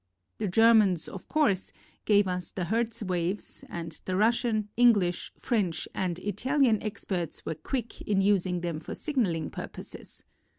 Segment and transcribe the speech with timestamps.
[0.39, 1.71] The Germans, of course,
[2.05, 8.01] gave us the Hertz waves and the Russian, English, French and Italian experts were quick
[8.01, 10.23] in using them for signaling purposes.